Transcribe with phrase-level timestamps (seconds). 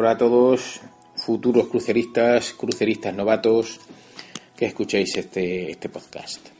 [0.00, 0.80] Hola a todos,
[1.16, 3.80] futuros cruceristas, cruceristas novatos
[4.56, 6.50] que escuchéis este, este podcast.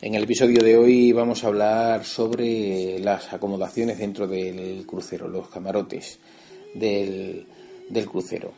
[0.00, 5.50] En el episodio de hoy vamos a hablar sobre las acomodaciones dentro del crucero, los
[5.50, 6.20] camarotes
[6.74, 7.44] del,
[7.90, 8.54] del crucero.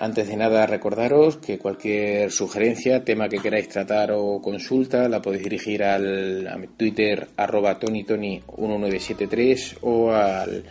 [0.00, 5.42] Antes de nada, recordaros que cualquier sugerencia, tema que queráis tratar o consulta, la podéis
[5.42, 10.64] dirigir al a Twitter arroba tonytony1973 o al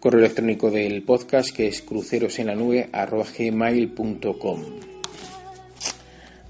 [0.00, 4.62] correo electrónico del podcast que es crucerosenlanube arroba gmail.com.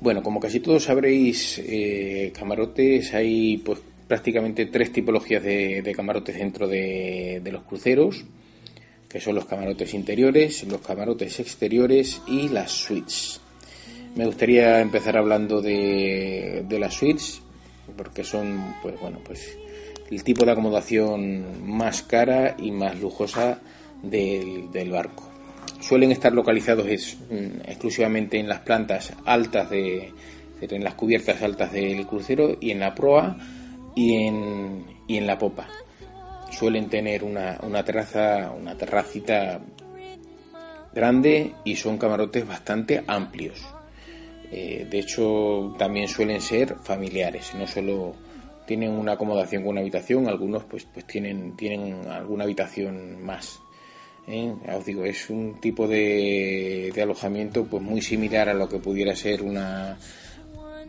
[0.00, 6.68] Bueno, como casi todos sabréis, eh, camarotes hay pues prácticamente tres tipologías de, camarotes dentro
[6.68, 8.24] de los cruceros
[9.08, 13.40] que son los camarotes interiores, los camarotes exteriores y las suites.
[14.14, 17.40] Me gustaría empezar hablando de, las suites,
[17.96, 19.56] porque son, pues bueno, pues
[20.10, 23.60] el tipo de acomodación más cara y más lujosa
[24.02, 25.24] del, barco.
[25.80, 30.12] Suelen estar localizados mm, exclusivamente en las plantas altas de,
[30.60, 33.36] en las cubiertas altas del crucero y en la proa
[33.94, 35.68] y en, y en la popa
[36.50, 39.60] suelen tener una, una terraza, una terracita
[40.92, 43.60] grande y son camarotes bastante amplios.
[44.50, 48.14] Eh, de hecho, también suelen ser familiares, no solo
[48.68, 53.60] tienen una acomodación con una habitación, algunos pues, pues tienen, tienen alguna habitación más.
[54.26, 54.52] ¿eh?
[54.76, 59.16] Os digo, es un tipo de, de, alojamiento pues muy similar a lo que pudiera
[59.16, 59.98] ser una,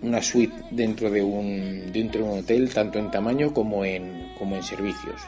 [0.01, 4.57] una suite dentro de un, dentro de un hotel, tanto en tamaño como en, como
[4.57, 5.21] en servicios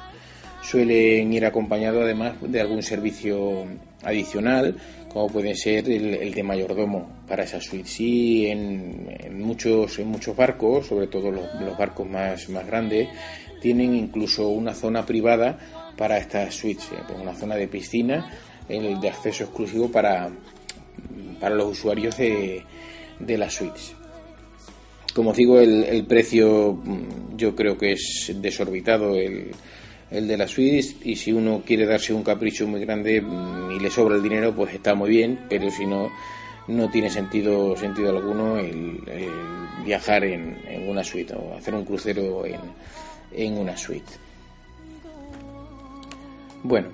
[0.62, 3.66] suelen ir acompañados además de algún servicio
[4.04, 4.76] adicional,
[5.12, 7.88] como puede ser el, de mayordomo para esa suite.
[7.88, 13.10] Sí, en, muchos, en muchos barcos, sobre todo los, barcos más, más grandes,
[13.62, 15.58] tienen incluso una zona privada
[15.98, 18.32] para estas suites, eh, pues una zona de piscina
[18.70, 20.30] el de acceso exclusivo para,
[21.42, 22.64] para los usuarios de,
[23.20, 23.94] de las suites.
[25.14, 29.16] Como os digo, el, el precio mm, yo creo que es desorbitado.
[29.16, 29.52] El,
[30.12, 33.80] el de la suite y si uno quiere darse un capricho muy grande mm, y
[33.80, 36.12] le sobra el dinero pues está muy bien pero si no
[36.68, 39.00] no tiene sentido sentido alguno el,
[39.86, 40.58] viajar en,
[40.88, 42.60] una suite o hacer un crucero en,
[43.32, 44.12] en una suite
[46.64, 46.90] bueno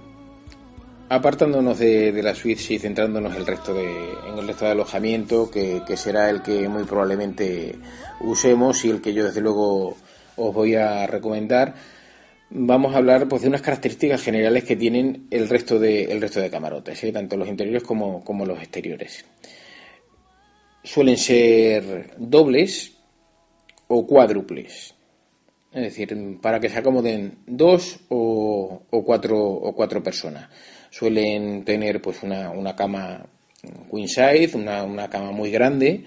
[1.09, 5.97] apartándonos de, la suite y centrándonos el resto de, en el resto de alojamiento que
[5.97, 7.75] será el que muy probablemente
[8.21, 9.95] usemos y el que yo desde luego
[10.35, 11.73] os voy a recomendar
[12.49, 16.39] vamos a hablar pues, de unas características generales que tienen el resto de, el resto
[16.39, 17.11] de camarotes, ¿eh?
[17.11, 19.25] tanto los interiores como, como los exteriores.
[20.83, 22.97] Suelen ser dobles
[23.87, 24.93] o cuádruples.
[25.73, 30.49] Es decir, para que se acomoden dos o, o, cuatro, o cuatro personas.
[30.89, 33.27] Suelen tener pues una, una cama
[33.91, 36.05] queen size, una, una cama muy grande,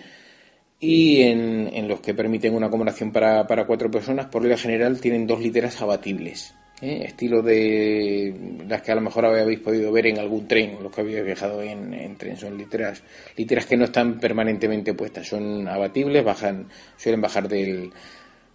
[0.80, 5.26] y en, los que permiten una acomodación para, para, cuatro personas, por regla general tienen
[5.26, 7.02] dos literas abatibles, ¿eh?
[7.04, 8.34] estilo de
[8.66, 11.62] las que a lo mejor habéis podido ver en algún tren, los que habéis viajado
[11.62, 13.02] en, tren, son literas,
[13.36, 17.90] literas que no están permanentemente puestas, son abatibles, bajan, suelen bajar del,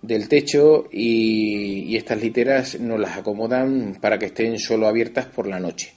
[0.02, 5.46] del techo y, y estas literas nos las acomodan para que estén solo abiertas por
[5.46, 5.95] la noche.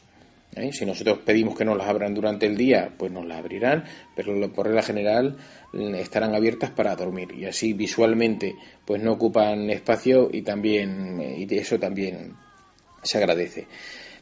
[0.60, 0.72] ¿Eh?
[0.72, 4.52] Si nosotros pedimos que nos las abran durante el día, pues nos las abrirán, pero
[4.52, 5.36] por regla general
[5.72, 8.54] mm, estarán abiertas para dormir y así visualmente
[8.84, 12.34] pues no ocupan espacio y también y eso también
[13.02, 13.66] se agradece.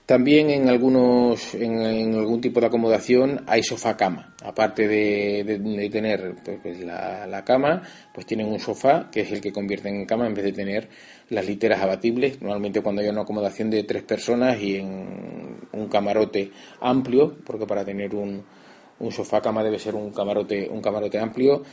[0.06, 4.36] También en algunos, en, algún tipo de acomodación hay sofá cama.
[4.44, 7.82] Aparte de, tener pues, la, la, cama,
[8.14, 10.88] pues tienen un sofá que es el que convierten en cama en vez de tener
[11.28, 12.40] las literas abatibles.
[12.40, 17.84] Normalmente cuando hay una acomodación de tres personas y en un camarote amplio, porque para
[17.84, 18.44] tener un,
[19.00, 21.64] un sofá cama debe ser un camarote, un camarote amplio,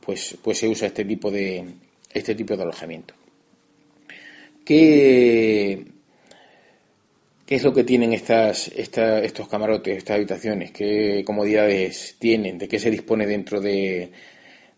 [0.00, 1.64] pues, pues se usa este tipo de,
[2.12, 3.14] este tipo de alojamiento.
[4.66, 5.93] ¿Qué,
[7.46, 10.70] ¿Qué es lo que tienen estas, estos camarotes, estas habitaciones?
[10.70, 12.56] ¿Qué comodidades tienen?
[12.56, 14.10] ¿De qué se dispone dentro de,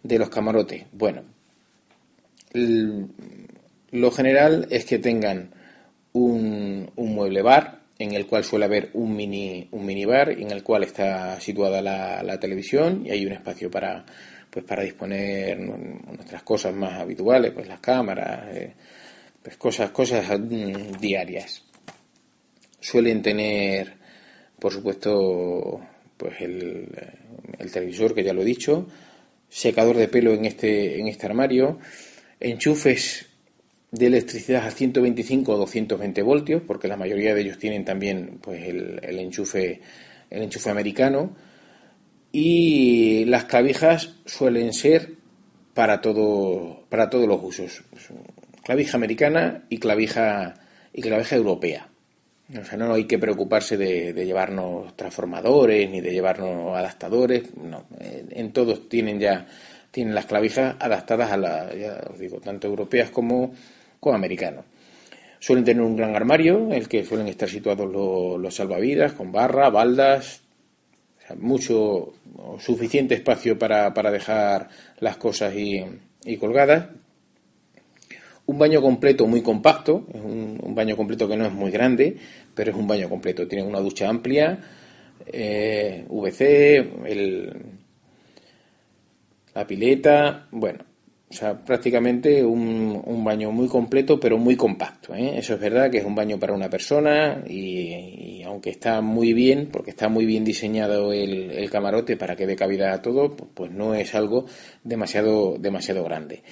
[0.02, 0.84] de los camarotes?
[0.90, 1.22] Bueno,
[2.52, 5.50] lo general es que tengan
[6.12, 10.50] un, un, mueble bar en el cual suele haber un mini, un mini bar en
[10.50, 14.04] el cual está situada la, la televisión y hay un espacio para,
[14.50, 18.74] pues para disponer nuestras cosas más habituales, pues las cámaras, eh,
[19.40, 21.62] pues cosas, cosas mm, diarias
[22.86, 23.94] suelen tener,
[24.60, 25.80] por supuesto,
[26.16, 26.86] pues el,
[27.58, 28.86] el, televisor, que ya lo he dicho,
[29.48, 31.80] secador de pelo en este, en este armario,
[32.38, 33.26] enchufes
[33.90, 38.62] de electricidad a 125 o 220 voltios, porque la mayoría de ellos tienen también pues,
[38.62, 39.80] el, enchufe,
[40.30, 41.34] el enchufe americano.
[42.30, 45.14] Y las clavijas suelen ser
[45.74, 47.82] para, todo, para todos los usos.
[48.62, 50.54] Clavija americana y clavija,
[50.92, 51.88] y clavija europea.
[52.48, 57.56] O sea, no hay que preocuparse de, llevarnos transformadores ni de llevarnos adaptadores.
[57.56, 59.46] No, en todos tienen ya
[59.90, 63.52] tienen las clavijas adaptadas a la, ya os digo, tanto europeas como
[64.12, 64.64] americanos.
[65.38, 69.70] Suelen tener un gran armario, en el que suelen estar situados los, salvavidas, con barra,
[69.70, 70.42] baldas,
[71.36, 72.12] mucho,
[72.58, 74.68] suficiente espacio para, dejar
[74.98, 75.84] las cosas y,
[76.38, 76.88] colgadas.
[78.46, 82.16] Un baño completo muy compacto, es un, baño completo que no es muy grande,
[82.54, 83.48] pero es un baño completo.
[83.48, 84.58] Tiene una ducha amplia,
[85.26, 86.76] eh, VC,
[87.06, 87.52] el,
[89.54, 90.84] la pileta, bueno,
[91.28, 95.12] o sea, prácticamente un, baño muy completo, pero muy compacto.
[95.14, 95.36] ¿eh?
[95.36, 99.68] Eso es verdad que es un baño para una persona y, aunque está muy bien,
[99.72, 103.94] porque está muy bien diseñado el, camarote para que dé cabida a todo, pues no
[103.94, 104.46] es algo
[104.84, 106.42] demasiado, demasiado grande.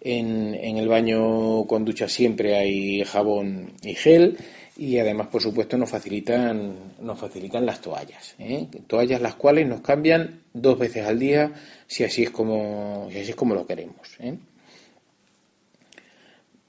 [0.00, 4.38] En, el baño con ducha siempre hay jabón y gel
[4.76, 8.34] y además, por supuesto, nos facilitan, nos facilitan las toallas.
[8.38, 8.66] ¿eh?
[8.86, 11.52] Toallas las cuales nos cambian dos veces al día
[11.86, 14.16] si así es como, si así es como lo queremos.
[14.20, 14.36] ¿eh?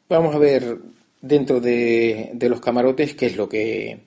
[0.10, 0.78] Vamos a ver
[1.22, 4.00] dentro de, los camarotes qué es lo que,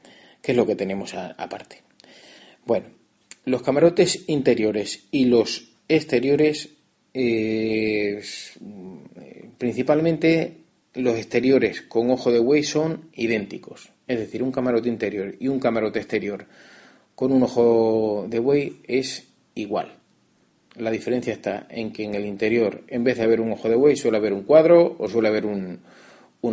[0.43, 1.81] es lo que tenemos aparte.
[2.67, 2.89] Bueno,
[3.47, 6.71] los camarotes interiores y los exteriores,
[7.15, 8.21] eh,
[9.59, 10.65] principalmente
[10.95, 13.91] los exteriores con ojo de buey son idénticos.
[14.07, 16.47] Es decir, un camarote interior y un camarote exterior
[17.15, 19.99] con un ojo de buey es igual.
[20.77, 23.77] La diferencia está en que en el interior, en vez de haber un ojo de
[23.77, 25.81] buey, suele haber un cuadro o suele haber un,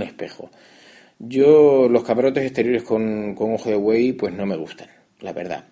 [0.01, 0.49] espejo.
[1.19, 4.89] Yo los camarotes exteriores con, ojo de buey pues no me gustan,
[5.19, 5.65] la verdad.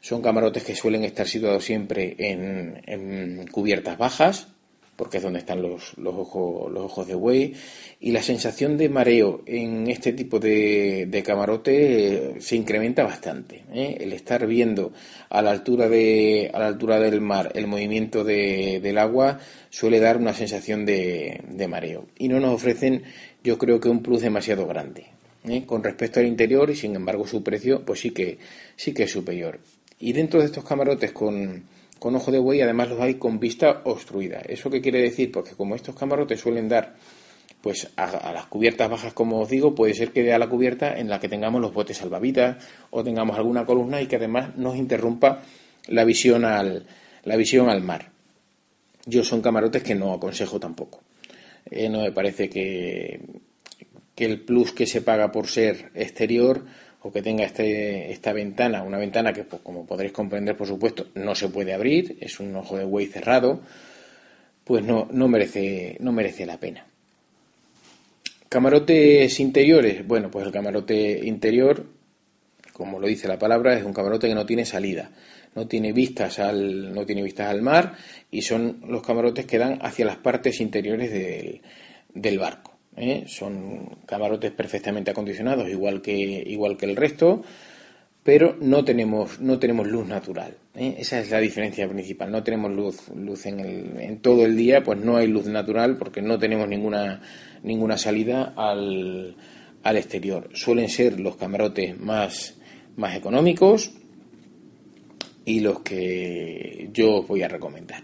[0.00, 4.48] Son camarotes que suelen estar situados siempre en cubiertas bajas,
[4.96, 7.54] porque es donde están los, los, ojos, los ojos de buey,
[8.00, 13.62] y la sensación de mareo en este tipo de, de camarote eh, se incrementa bastante.
[13.72, 13.98] ¿eh?
[14.00, 14.92] El estar viendo
[15.28, 19.38] a la altura, de, a la altura del mar el movimiento de, del agua
[19.70, 23.02] suele dar una sensación de, de, mareo, y no nos ofrecen,
[23.44, 25.06] yo creo que un plus demasiado grande.
[25.46, 25.64] ¿eh?
[25.66, 28.38] Con respecto al interior, y sin embargo su precio, pues sí que,
[28.76, 29.60] sí que es superior.
[29.98, 31.64] Y dentro de estos camarotes con
[31.98, 34.40] con ojo de buey, además los hay con vista obstruida.
[34.40, 35.32] ¿Eso qué quiere decir?
[35.32, 36.94] Porque como estos camarotes suelen dar
[37.60, 40.98] pues a, las cubiertas bajas, como os digo, puede ser que dé a la cubierta
[40.98, 44.76] en la que tengamos los botes salvavidas o tengamos alguna columna y que además nos
[44.76, 45.42] interrumpa
[45.88, 46.86] la visión al,
[47.24, 48.10] la visión al mar.
[49.04, 51.00] Yo son camarotes que no aconsejo tampoco.
[51.68, 53.20] Eh, no me parece que,
[54.14, 56.64] que el plus que se paga por ser exterior
[57.06, 61.06] o que tenga este, esta ventana, una ventana que, pues, como podréis comprender, por supuesto,
[61.14, 63.60] no se puede abrir, es un ojo de buey cerrado,
[64.64, 66.84] pues no, no, merece, no merece la pena.
[68.48, 71.86] Camarotes interiores, bueno, pues el camarote interior,
[72.72, 75.10] como lo dice la palabra, es un camarote que no tiene salida,
[75.54, 77.94] no tiene vistas al, no tiene vistas al mar
[78.32, 81.62] y son los camarotes que dan hacia las partes interiores
[82.12, 82.75] del barco.
[82.96, 83.24] ¿Eh?
[83.26, 87.42] son camarotes perfectamente acondicionados, igual que, igual que el resto,
[88.22, 90.56] pero no tenemos, no tenemos luz natural.
[90.74, 90.96] ¿eh?
[90.98, 92.32] Esa es la diferencia principal.
[92.32, 95.96] No tenemos luz, luz en, el, en todo el día, pues no hay luz natural
[95.96, 97.22] porque no tenemos ninguna,
[97.62, 99.36] ninguna salida al,
[99.84, 100.48] al exterior.
[100.54, 102.58] Suelen ser los camarotes más,
[102.96, 103.92] más económicos
[105.44, 108.02] y los que yo os voy a recomendar.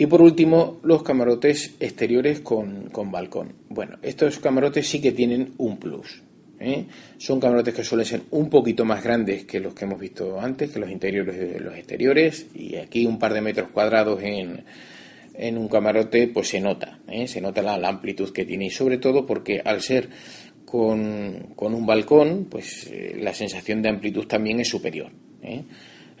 [0.00, 3.52] Y por último, los camarotes exteriores con, balcón.
[3.68, 6.22] Bueno, estos camarotes sí que tienen un plus.
[6.58, 6.86] ¿eh?
[7.18, 10.70] Son camarotes que suelen ser un poquito más grandes que los que hemos visto antes,
[10.70, 12.46] que los interiores los exteriores.
[12.54, 14.64] Y aquí un par de metros cuadrados en,
[15.34, 17.28] en un camarote, pues se nota, ¿eh?
[17.28, 18.68] se nota la, amplitud que tiene.
[18.68, 20.08] Y sobre todo porque al ser
[20.64, 25.10] con, con un balcón, pues eh, la sensación de amplitud también es superior.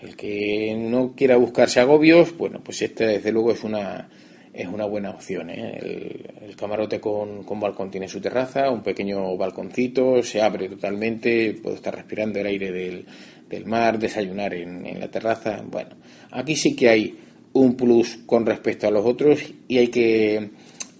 [0.02, 4.08] El que no quiera buscarse agobios, bueno, pues este desde luego es una,
[4.52, 5.50] es una buena opción.
[5.50, 6.24] ¿eh?
[6.42, 11.76] El, camarote con, con, balcón tiene su terraza, un pequeño balconcito, se abre totalmente, puedo
[11.76, 13.06] estar respirando el aire del,
[13.48, 15.62] del mar, desayunar en, en, la terraza.
[15.64, 15.90] Bueno,
[16.30, 17.18] aquí sí que hay
[17.52, 20.50] un plus con respecto a los otros y hay que,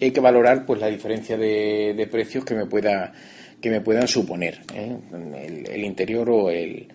[0.00, 3.12] hay que valorar pues la diferencia de, de precios que me pueda
[3.61, 4.97] que me puedan suponer ¿eh?
[5.12, 6.88] el, el, interior o el,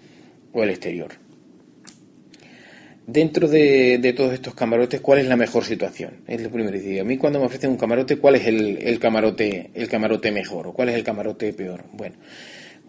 [0.51, 1.11] o el exterior.
[3.07, 6.21] Dentro de, todos estos camarotes, ¿cuál es la mejor situación?
[6.27, 6.77] Es lo primero.
[6.77, 10.67] Y a mí cuando me ofrecen un camarote, ¿cuál es el, camarote, el camarote mejor
[10.67, 11.85] o cuál es el camarote peor?
[11.93, 12.15] Bueno,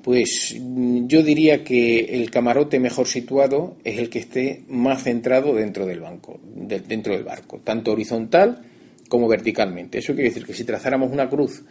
[0.03, 5.55] pues mm, yo diría que el camarote mejor situado es el que esté más centrado
[5.55, 8.63] dentro del banco, dentro del barco, tanto horizontal
[9.09, 9.99] como verticalmente.
[9.99, 11.63] Eso quiere decir que si trazáramos una cruz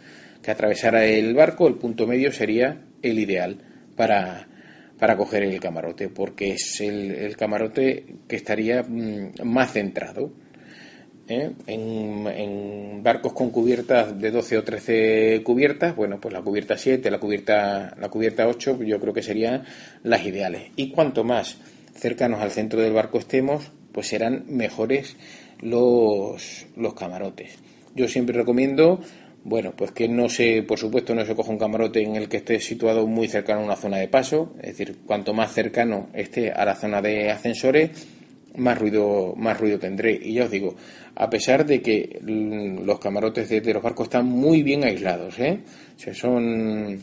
[0.42, 3.58] que atravesara el barco, el punto medio sería el ideal
[3.96, 4.48] para,
[4.98, 10.32] para coger el camarote, porque es el, camarote que estaría mm, más centrado.
[11.28, 11.52] ¿eh?
[11.66, 17.18] En, barcos con cubiertas de 12 o 13 cubiertas, bueno, pues la cubierta 7, la
[17.18, 19.64] cubierta, la cubierta 8, yo creo que serían
[20.02, 20.70] las ideales.
[20.76, 21.58] Y cuanto más
[21.94, 25.16] cercanos al centro del barco estemos, pues serán mejores
[25.60, 27.58] los, los camarotes.
[27.94, 29.00] Yo siempre recomiendo
[29.48, 32.38] bueno, pues que no se, por supuesto, no se coja un camarote en el que
[32.38, 36.50] esté situado muy cercano a una zona de paso, es decir, cuanto más cercano esté
[36.50, 37.90] a la zona de ascensores,
[38.56, 40.18] más ruido, más ruido tendré.
[40.20, 40.74] Y ya os digo,
[41.14, 45.60] a pesar de que los camarotes de, los barcos están muy bien aislados, ¿eh?
[46.12, 47.00] son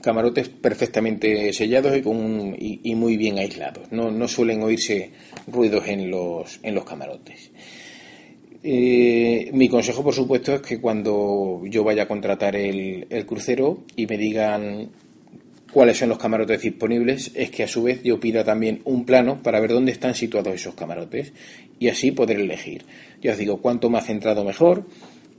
[0.00, 3.90] camarotes perfectamente sellados y, con, y, muy bien aislados.
[3.90, 5.10] No, no suelen oírse
[5.48, 7.50] ruidos en los, en los camarotes.
[8.70, 14.06] Eh, mi consejo, por supuesto, es que cuando yo vaya a contratar el, crucero y
[14.06, 14.90] me digan
[15.72, 19.42] cuáles son los camarotes disponibles, es que a su vez yo pida también un plano
[19.42, 21.32] para ver dónde están situados esos camarotes
[21.78, 22.84] y así poder elegir.
[23.22, 24.84] Ya os digo, cuanto más centrado mejor,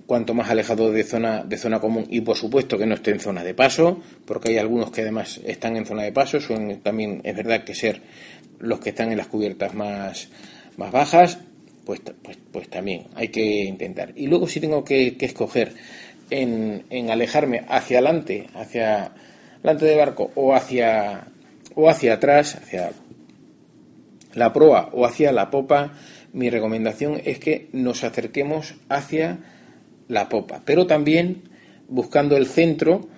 [0.07, 3.19] cuanto más alejado de zona, de zona común y por supuesto que no esté en
[3.19, 7.21] zona de paso, porque hay algunos que además están en zona de paso, son también
[7.23, 8.01] es verdad que ser
[8.57, 10.29] los que están en las cubiertas más,
[10.77, 11.37] más bajas
[11.89, 14.13] pues, pues, pues, también hay que intentar.
[14.15, 15.73] Y luego si tengo que, escoger
[16.29, 19.11] en, alejarme hacia adelante, hacia
[19.63, 21.29] delante del barco o hacia,
[21.73, 22.91] o hacia atrás, hacia
[24.35, 25.93] la proa o hacia la popa,
[26.31, 29.39] mi recomendación es que nos acerquemos hacia
[30.07, 31.49] la popa, pero también
[31.87, 33.09] buscando el centro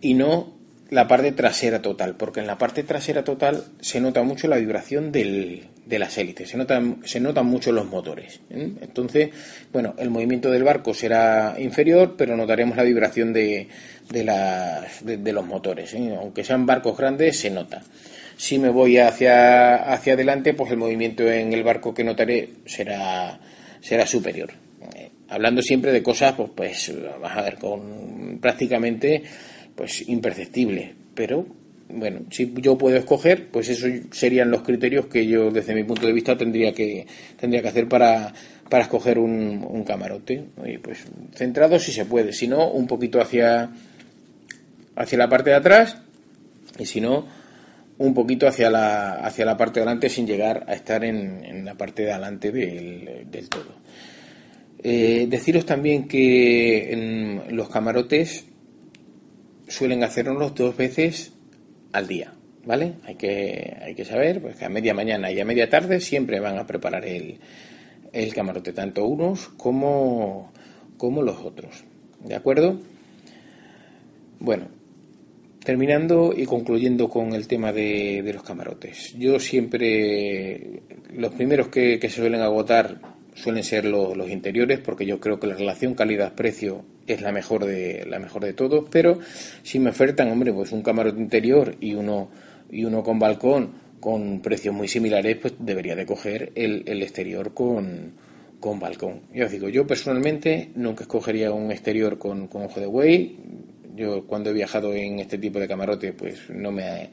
[0.00, 0.55] y no
[0.90, 5.10] la parte trasera total, porque en la parte trasera total se nota mucho la vibración
[5.10, 8.40] del, de las hélices, se notan, se notan mucho los motores.
[8.50, 9.30] Entonces,
[9.72, 13.68] bueno, el movimiento del barco será inferior, pero notaremos la vibración de,
[14.10, 15.92] de, las, de, los motores.
[15.94, 16.14] ¿eh?
[16.16, 17.82] Aunque sean barcos grandes, se nota.
[18.36, 23.40] Si me voy hacia, hacia adelante, pues el movimiento en el barco que notaré será,
[23.80, 24.52] será superior.
[24.94, 26.92] Eh, hablando siempre de cosas, pues, pues,
[27.24, 29.24] a ver, con prácticamente
[29.76, 30.94] pues imperceptible.
[31.14, 31.46] Pero,
[31.88, 36.06] bueno, si yo puedo escoger, pues esos serían los criterios que yo, desde mi punto
[36.06, 37.06] de vista, tendría que,
[37.38, 38.32] tendría que hacer para,
[38.68, 40.44] para escoger un, un camarote.
[40.64, 41.04] Y pues
[41.34, 43.70] centrado si se puede, si no, un poquito hacia,
[44.96, 45.98] hacia la parte de atrás
[46.78, 47.26] y si no,
[47.98, 51.64] un poquito hacia la, hacia la parte de adelante sin llegar a estar en, en
[51.64, 53.76] la parte de adelante del, del todo.
[54.82, 58.44] Eh, deciros también que en los camarotes
[59.68, 61.32] suelen hacernos dos veces
[61.92, 62.32] al día,
[62.64, 62.94] ¿vale?
[63.04, 66.40] Hay que, hay que saber pues, que a media mañana y a media tarde siempre
[66.40, 67.38] van a preparar el,
[68.12, 70.52] el camarote, tanto unos como,
[70.96, 71.84] como los otros,
[72.24, 72.80] ¿de acuerdo?
[74.38, 74.68] Bueno,
[75.64, 79.14] terminando y concluyendo con el tema de, de los camarotes.
[79.18, 80.82] Yo siempre,
[81.12, 85.38] los primeros que, que se suelen agotar suelen ser los, los interiores, porque yo creo
[85.38, 89.20] que la relación calidad-precio es la mejor de la mejor de todos, pero
[89.62, 92.28] si me ofertan, hombre, pues un camarote interior y uno
[92.70, 97.54] y uno con balcón con precios muy similares, pues debería de coger el, el exterior
[97.54, 98.12] con,
[98.60, 99.20] con balcón.
[99.32, 103.36] Yo os digo, yo personalmente nunca escogería un exterior con, con ojo de buey.
[103.94, 107.10] Yo cuando he viajado en este tipo de camarote, pues no me ha,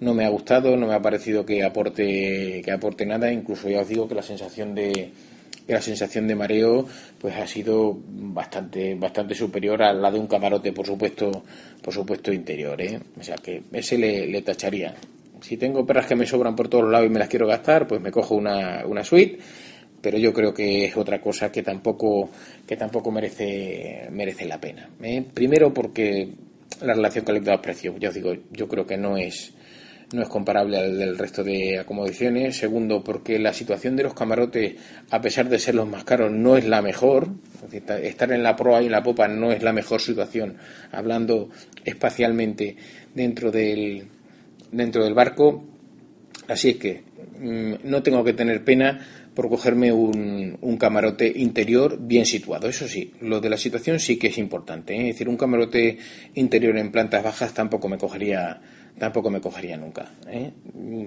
[0.00, 3.32] no me ha gustado, no me ha parecido que aporte que aporte nada.
[3.32, 5.10] Incluso ya os digo que la sensación de
[5.72, 6.86] la sensación de mareo
[7.18, 11.44] pues ha sido bastante bastante superior a la de un camarote por supuesto
[11.82, 12.98] por supuesto interior ¿eh?
[13.18, 14.94] o sea que ese le, tacharía
[15.40, 18.00] si tengo perras que me sobran por todos lados y me las quiero gastar pues
[18.00, 19.38] me cojo una, una suite
[20.00, 22.30] pero yo creo que es otra cosa que tampoco
[22.66, 25.24] que tampoco merece merece la pena ¿eh?
[25.32, 26.28] primero porque
[26.82, 29.52] la relación calidad-precio ya os digo yo creo que no es
[30.12, 32.56] no es comparable al del resto de acomodaciones.
[32.56, 34.74] Segundo, porque la situación de los camarotes,
[35.10, 37.28] a pesar de ser los más caros, no es la mejor.
[37.72, 40.56] Estar en la proa y en la popa no es la mejor situación,
[40.90, 41.50] hablando
[41.84, 42.76] espacialmente
[43.14, 44.08] dentro del,
[44.72, 45.64] dentro del barco.
[46.48, 47.02] Así es que
[47.38, 52.68] mm, no tengo que tener pena por cogerme un, un, camarote interior bien situado.
[52.68, 54.94] Eso sí, lo de la situación sí que es importante.
[54.94, 55.10] ¿eh?
[55.10, 55.98] Es decir, un camarote
[56.34, 58.60] interior en plantas bajas tampoco me cogería
[58.98, 60.10] tampoco me cogería nunca.
[60.28, 60.52] ¿eh?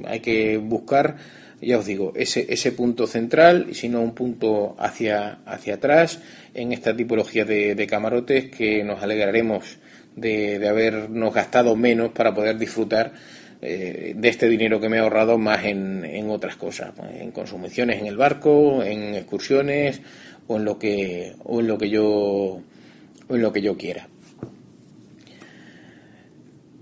[0.06, 1.18] Hay que buscar
[1.66, 6.20] ya os digo, ese, ese punto central, y sino un punto hacia, hacia atrás
[6.54, 9.78] en esta tipología de, camarotes que nos alegraremos
[10.16, 13.14] de, de, habernos gastado menos para poder disfrutar
[13.62, 18.00] eh, de este dinero que me he ahorrado más en, en otras cosas, en consumiciones
[18.00, 20.02] en el barco, en excursiones
[20.48, 24.08] o en lo que, o en lo que yo, o en lo que yo quiera.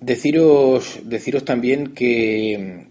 [0.02, 2.88] Deciros, deciros también que,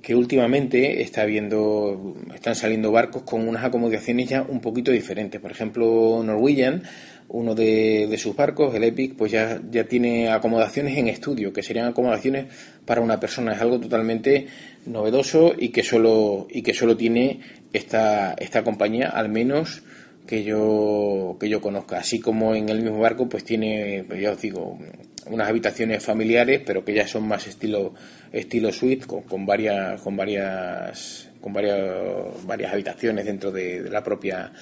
[0.00, 5.38] que últimamente está viendo, están saliendo barcos con unas acomodaciones ya un poquito diferentes.
[5.42, 6.82] Por ejemplo, Norwegian,
[7.28, 11.86] uno de, sus barcos, el Epic, pues ya, ya tiene acomodaciones en estudio, que serían
[11.86, 12.46] acomodaciones
[12.86, 13.52] para una persona.
[13.52, 14.46] Es algo totalmente
[14.86, 17.40] novedoso y que solo, y que solo tiene
[17.74, 19.82] esta, esta compañía, al menos
[20.26, 24.32] que yo que yo conozca así como en el mismo barco pues tiene pues ya
[24.32, 24.78] os digo
[25.26, 27.94] unas habitaciones familiares pero que ya son más estilo
[28.32, 34.52] estilo suite con, con varias con varias con varias varias habitaciones dentro de, la propia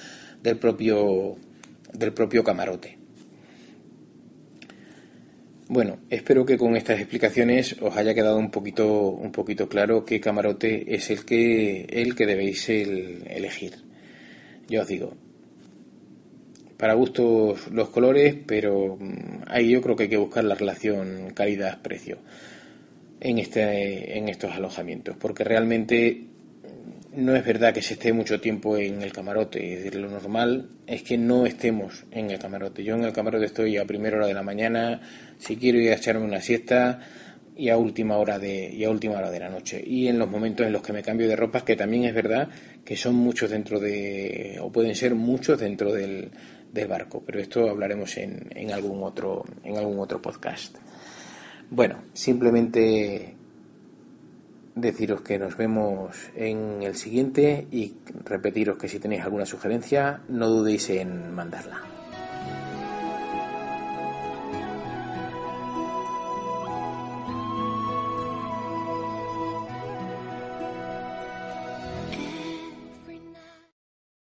[0.41, 1.37] del propio
[1.93, 3.03] del propio camarote
[5.69, 10.19] bueno, espero que con estas explicaciones os haya quedado un poquito, un poquito claro qué
[10.19, 13.77] camarote es el que, el que debéis elegir.
[14.67, 15.15] Yo os digo,
[16.77, 21.31] para gustos los colores, pero mm, ahí yo creo que hay que buscar la relación
[21.33, 22.17] calidad-precio
[23.19, 26.27] en, este, en estos alojamientos, porque realmente
[27.15, 30.69] no es verdad que se esté mucho tiempo en el camarote, es decir, lo normal
[30.87, 32.83] es que no estemos en el camarote.
[32.83, 35.01] Yo en el camarote estoy a primera hora de la mañana,
[35.37, 36.99] si quiero ir a echarme una siesta
[37.55, 40.27] y a última hora de y a última hora de la noche y en los
[40.27, 42.49] momentos en los que me cambio de ropas que también es verdad
[42.83, 46.31] que son muchos dentro de o pueden ser muchos dentro del,
[46.73, 50.75] del barco, pero esto hablaremos en, en, algún otro, en algún otro podcast.
[51.69, 53.35] Bueno, simplemente
[54.75, 57.93] deciros que nos vemos en el siguiente y
[58.25, 62.02] repetiros que si tenéis alguna sugerencia no dudéis en mandarla.